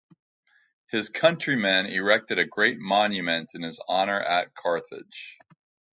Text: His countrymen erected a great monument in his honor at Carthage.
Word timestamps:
His 0.89 1.09
countrymen 1.09 1.85
erected 1.85 2.39
a 2.39 2.45
great 2.47 2.79
monument 2.79 3.51
in 3.53 3.61
his 3.61 3.79
honor 3.87 4.19
at 4.19 4.55
Carthage. 4.55 5.37